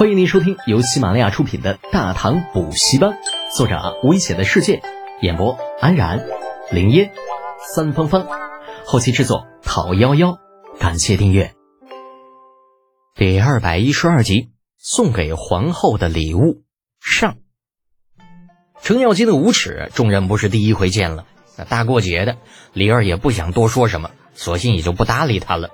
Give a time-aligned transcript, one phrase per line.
[0.00, 3.10] 欢迎您收听由喜马拉雅出品的《大唐补习班》，
[3.54, 4.80] 作者危险的世界，
[5.20, 6.26] 演播安然、
[6.70, 7.12] 林烟、
[7.74, 8.26] 三芳芳，
[8.86, 10.38] 后期制作讨幺幺，
[10.78, 11.52] 感谢订阅。
[13.14, 16.62] 第二百一十二集，送给皇后的礼物
[16.98, 17.36] 上。
[18.80, 21.26] 程咬金的无耻，众人不是第一回见了。
[21.58, 22.38] 那大过节的，
[22.72, 25.68] 李二也不想多说什么，索性也就不搭理他了。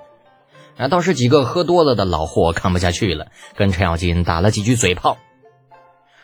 [0.77, 5.17] 啊，倒是几个喝多了的老货看不下去了，跟程咬金打了几句嘴炮。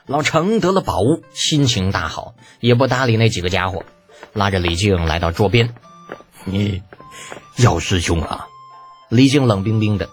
[0.05, 3.84] 老程得了宝物，心情大好，也不搭理那几个家伙，
[4.34, 5.73] 拉着李靖来到桌边。
[6.45, 6.84] 你，
[7.58, 8.48] 姚师兄啊！
[9.09, 10.09] 李靖冷冰冰的，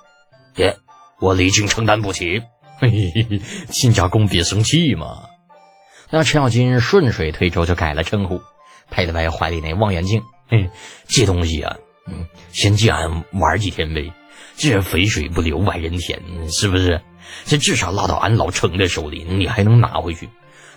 [0.54, 0.78] 爹，
[1.18, 2.42] 我李靖承担不起。
[2.78, 5.24] 嘿 嘿嘿，亲家公别生气嘛。
[6.08, 8.40] 那程咬金顺水推舟就改了称呼，
[8.90, 10.70] 拍了拍怀里那望远镜，嘿，
[11.08, 11.76] 这东西啊，
[12.06, 14.12] 嗯，先借俺玩几天呗。
[14.60, 17.00] 这肥水不流外人田，是不是？
[17.46, 20.28] 这至少落到俺老程的手里，你还能拿回去？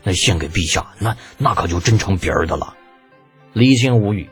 [0.03, 2.77] 那献给陛下，那那可就真成别人的了。
[3.51, 4.29] 李靖无语，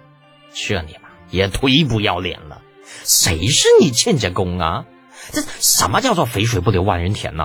[0.54, 2.62] 这你妈也忒不要脸了！
[3.04, 4.86] 谁是你亲家公啊？
[5.34, 7.44] 这什么叫做肥水不流外人田呢？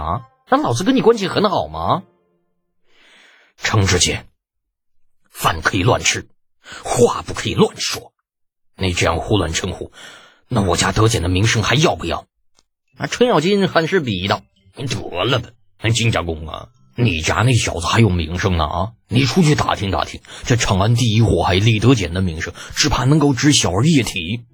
[0.48, 2.04] 那老子跟你关系很好吗？
[3.56, 4.28] 程知县，
[5.28, 6.28] 饭可以乱吃，
[6.84, 8.12] 话不可以乱说。
[8.76, 9.90] 你这样胡乱称呼。
[10.48, 12.26] 那我家德简的名声还要不要？
[12.96, 13.06] 啊！
[13.06, 14.42] 程咬金很是鄙夷道
[14.74, 15.50] ：“得了吧，
[15.82, 18.92] 那金家公啊，你家那小子还有名声呢啊！
[19.08, 24.44] 你出去打听打听，这长安第一祸害李德简的名声，只怕能够知晓而液体。”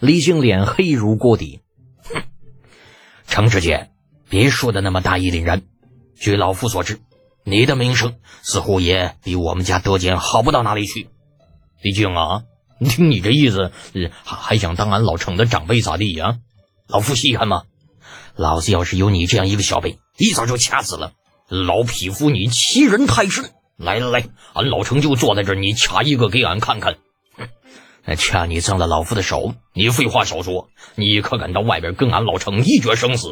[0.00, 1.60] 李靖脸黑如锅底，
[2.04, 2.22] 哼！
[3.26, 3.92] 程知县，
[4.28, 5.62] 别说的那么大义凛然。
[6.16, 7.00] 据老夫所知，
[7.44, 11.08] 你的名声似乎也比我们家德简好不到哪里去。
[11.82, 12.44] 李靖啊！
[12.80, 13.70] 听你这意思，
[14.24, 16.38] 还还想当俺老程的长辈咋地呀？
[16.88, 17.62] 老夫稀罕吗？
[18.36, 21.12] 老子要是有你这样一个小辈，一早就掐死了。
[21.48, 23.50] 老匹夫，你欺人太甚！
[23.76, 26.96] 来来来，俺老程就坐在这儿，你掐一个给俺看看。
[27.36, 29.54] 哼，掐你脏了老夫的手！
[29.72, 33.28] 你废话少说，你可敢到外边跟俺老程一决生死？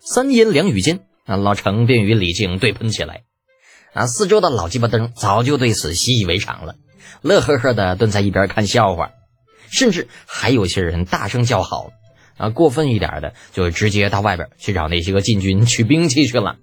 [0.00, 3.22] 三言两语间，啊，老程便与李靖对喷起来。
[3.94, 6.76] 啊，四周的老鸡巴灯早就对此习以为常了。
[7.22, 9.10] 乐呵呵的蹲在一边看笑话，
[9.70, 11.90] 甚至还有些人大声叫好，
[12.36, 16.56] 啊，过分一点的就直接到外边去找那些个禁军取兵器去了。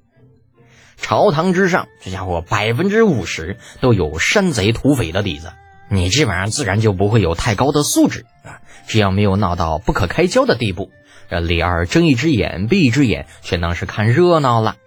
[0.97, 5.51] 朝堂之上，这家伙百分之五十都有山贼土匪的底子，
[5.89, 8.61] 你这玩意儿自然就不会有太高的素质啊！
[8.87, 10.91] 只要没有闹到不可开交的地步，
[11.29, 14.77] 这李二睁一只眼闭一只眼，全当是看热闹了。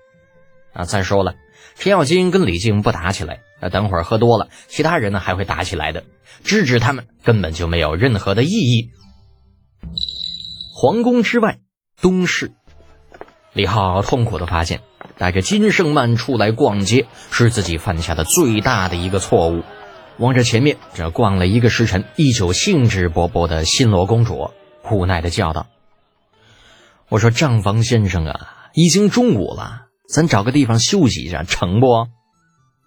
[0.72, 1.34] 啊，再说了，
[1.76, 3.40] 程咬金跟李靖不打起来。
[3.60, 6.04] 那等会儿喝多了，其他人呢还会打起来的，
[6.44, 8.90] 制止他们根本就没有任何的意义。
[10.74, 11.58] 皇宫之外，
[12.00, 12.52] 东市，
[13.54, 14.82] 李浩痛苦的发现，
[15.16, 19.62] 带着金圣曼出来逛街是自己犯下的最大的一个错误。
[20.18, 24.50] 望着前面这逛了一个时辰，依旧兴致勃勃的新罗公主，
[24.90, 25.66] 无奈的叫道
[27.08, 31.86] ：“我说账房先生啊，已经中午了，咱找个地方休息一下，成不？”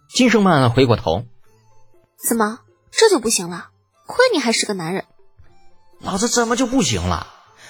[0.09, 1.23] 金圣曼回过头，
[2.17, 2.59] 怎么
[2.89, 3.69] 这就不行了？
[4.07, 5.05] 亏你还是个男人，
[5.99, 7.27] 老子怎么就不行了？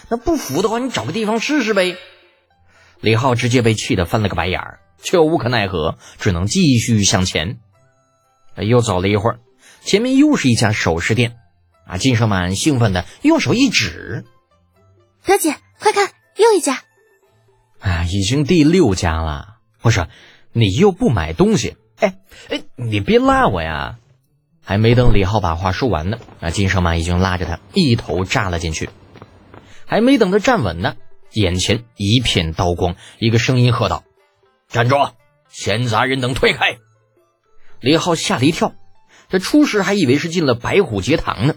[0.07, 1.97] 那不服的话，你找个地方试试呗。
[3.01, 7.59] 李浩直接被气得翻了个白眼儿，却无可奈何，只能继续向前。
[8.55, 9.39] 又走了一会儿，
[9.83, 11.37] 前面又是一家首饰店。
[11.85, 11.97] 啊！
[11.97, 14.23] 金圣满兴奋的用手一指
[15.25, 16.83] ：“表姐，快看，又一家！
[17.79, 19.57] 啊，已经第六家了。
[19.81, 20.07] 我说，
[20.53, 22.17] 你又不买东西？”哎
[22.49, 23.97] 哎，你别拉我呀！
[24.63, 28.89] 还没等李浩把话说完呢，啊，金圣曼已经拉着他一头扎了进去。
[29.85, 30.95] 还没等他站稳呢，
[31.31, 34.03] 眼前一片刀光，一个声音喝道
[34.69, 34.95] ：“站住！
[35.49, 36.77] 闲杂人等退开！”
[37.81, 38.75] 李浩吓了一跳，
[39.29, 41.55] 这初时还以为是进了白虎节堂呢，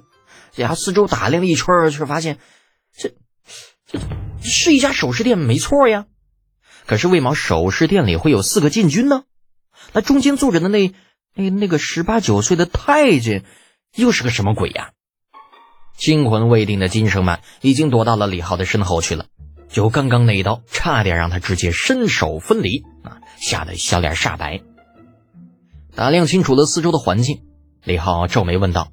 [0.51, 2.39] 这下四周打量了一圈，却发现
[2.97, 3.11] 这
[3.87, 3.99] 这
[4.43, 6.07] 是一家首饰店，没错呀。
[6.87, 9.25] 可是为毛首饰店里会有四个禁军呢？
[9.93, 10.93] 那中间坐着的那
[11.35, 13.45] 那那个十八九岁的太监，
[13.95, 14.91] 又是个什么鬼呀？
[15.97, 19.27] 惊魂未定的金生曼已经躲到了李浩的身后去了。
[19.69, 23.21] 就刚刚那一刀，差点让他直接身首分离啊！
[23.39, 24.61] 吓得小脸煞白。
[25.95, 27.43] 打量清楚了四周的环境，
[27.85, 28.89] 李浩皱眉问道：“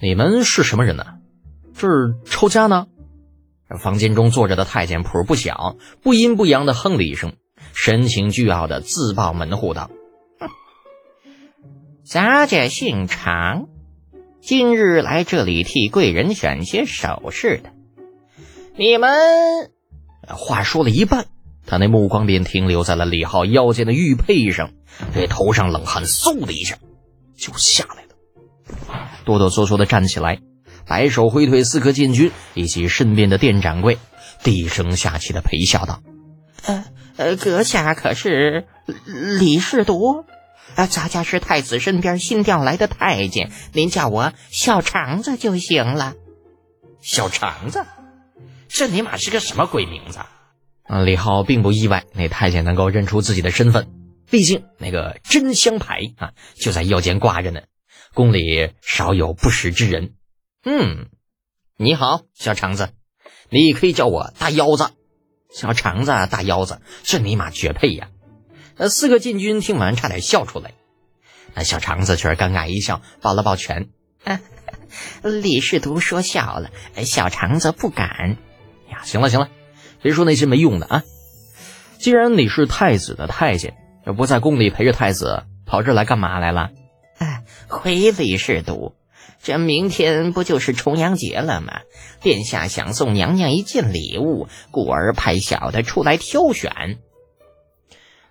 [0.00, 1.04] 你们是什么人呢？
[1.74, 2.86] 这是抄家呢？”
[3.78, 7.34] 房间中坐着的太监谱不小，不阴不阳的哼了一声。
[7.72, 9.90] 神情倨傲的自报门户道
[12.04, 13.68] ：“小姐姓常，
[14.40, 17.72] 今日来这里替贵人选些首饰的。
[18.76, 19.10] 你们
[20.26, 21.26] 话说了一半，
[21.66, 24.70] 他那目光便停留在了李浩腰间的玉佩上，
[25.14, 26.78] 这头上冷汗嗖的一下
[27.36, 30.40] 就下来了，哆哆嗦嗦的站起来，
[30.86, 33.98] 摆手挥退四颗禁军以及身边的店掌柜，
[34.42, 36.02] 低声下气的陪笑道
[37.18, 38.68] ：“呃呃，阁下可是
[39.40, 40.24] 李世铎？
[40.76, 46.14] 啊，咱家是太子身边新调来的太监，您叫我小肠子就行了。
[47.00, 47.84] 小肠子，
[48.68, 50.20] 这尼玛是个什么鬼名字？
[50.84, 53.88] 啊，李浩并不意外，那太监能够认出自己的身份，
[54.30, 57.62] 毕竟那个真香牌啊就在腰间挂着呢，
[58.14, 60.14] 宫里少有不识之人。
[60.64, 61.08] 嗯，
[61.76, 62.90] 你好，小肠子，
[63.50, 64.90] 你可以叫我大腰子。
[65.50, 68.08] 小肠子，大腰子，这尼玛绝配呀！
[68.76, 70.72] 呃，四个禁军听完差点笑出来，
[71.54, 73.88] 那小肠子却是尴尬一笑，抱了抱拳
[75.22, 76.70] ：“李世独说笑了，
[77.04, 78.36] 小肠子不敢。”
[78.90, 79.48] 呀，行了行了，
[80.02, 81.02] 别说那些没用的啊！
[81.98, 86.70] 既然你是太子的太监，又不在宫里陪着太子，跑这来干嘛来了？
[87.18, 88.94] 哎，回李世独，
[89.42, 91.80] 这明天不就是重阳节了吗？
[92.20, 96.98] 殿下想送娘娘一件礼物，故而派小的出来挑选。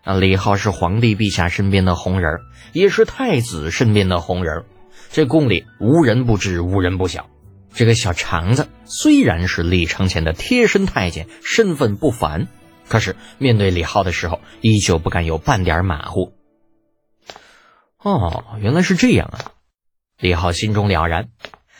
[0.04, 2.40] 啊李浩是皇帝陛下身边的红人，
[2.74, 4.66] 也是太子身边的红人，
[5.12, 7.30] 这宫里无人不知，无人不晓。
[7.74, 12.48] 这个小肠子虽然是李承前的贴身太监，身份不凡，
[12.88, 16.34] 可是面对李浩的时候，依旧不敢有半点马虎。
[18.00, 19.52] 哦，原来是这样啊！
[20.20, 21.30] 李浩心中了然，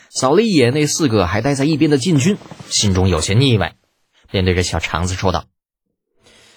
[0.10, 2.38] 扫了一眼那四个还待在一边的禁军，
[2.68, 3.76] 心中有些腻歪，
[4.32, 5.46] 便对着小肠子说道：“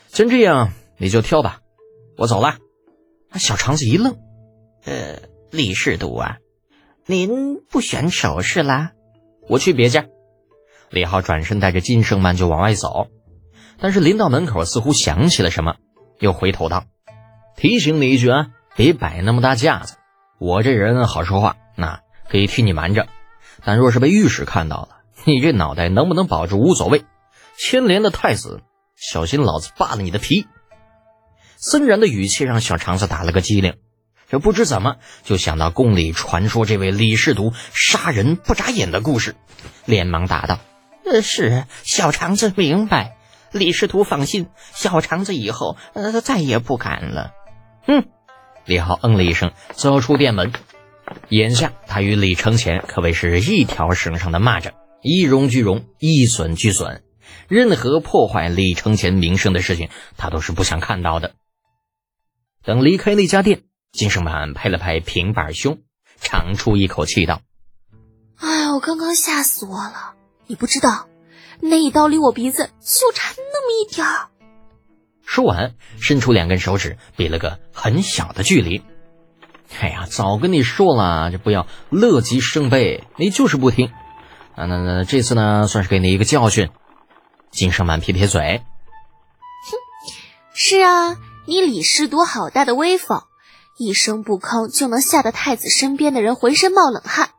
[0.08, 0.72] 先这样。”
[1.02, 1.60] 你就挑吧，
[2.18, 2.58] 我走了。
[3.36, 4.18] 小肠子一愣，
[4.84, 6.36] 呃，李世独啊，
[7.06, 8.90] 您不选首饰啦？
[9.48, 10.04] 我去别家。
[10.90, 13.06] 李浩转身带着金圣曼就往外走，
[13.78, 15.76] 但是临到门口，似乎想起了什么，
[16.18, 16.84] 又回头道
[17.56, 19.96] ：“提醒你一句啊，别摆那么大架子。
[20.38, 23.08] 我这人好说话，那可以替你瞒着。
[23.64, 24.88] 但若是被御史看到了，
[25.24, 27.04] 你这脑袋能不能保住无所谓，
[27.58, 28.60] 牵连的太子，
[28.96, 30.46] 小心老子扒了你的皮。”
[31.56, 33.74] 森然的语气让小肠子打了个激灵，
[34.30, 39.36] 这不知怎么就想到宫里传说这位李世独杀人不眨眼的故事，
[39.84, 40.58] 连忙答道
[41.04, 43.18] ：“呃，是小肠子明白，
[43.52, 47.32] 李世独放心，小肠子以后呃再也不敢了。”
[47.86, 48.08] 嗯，
[48.64, 50.52] 李浩嗯了一声，走出店门。
[51.28, 54.72] 眼下他与李承前可谓是一条绳上的蚂蚱，
[55.02, 57.02] 一荣俱荣，一损俱损，
[57.48, 61.34] 任何破坏李承前名声的事情，他都是不想看到的。
[62.62, 63.62] 等离开那家店，
[63.92, 65.78] 金圣满拍了拍平板胸，
[66.20, 67.42] 长出一口气道
[68.36, 70.14] ：“哎呀，我刚刚吓死我了！
[70.46, 71.08] 你不知道，
[71.60, 74.28] 那一刀离我鼻子就差那么一点儿。”
[75.24, 78.82] 说完，伸出两根手指比了个很小的距离。
[79.78, 83.92] 哎呀，早跟你说了，就不要乐极生悲，你就是不听。
[84.56, 86.70] 啊，那那这次呢，算是给你一个教训。
[87.50, 89.76] 金圣满撇撇嘴：“哼，
[90.52, 93.22] 是啊。”你李师独好大的威风，
[93.76, 97.30] 一声不吭就能吓得太子身边的人浑身冒冷汗。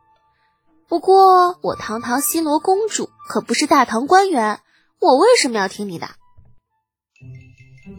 [0.88, 4.60] 不过我堂堂新罗公主可不是大唐官员，
[5.00, 6.08] 我为什么要听你的？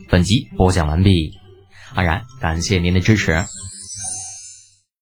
[0.09, 1.31] 本集播讲完毕，
[1.95, 3.45] 安然感谢您的支持。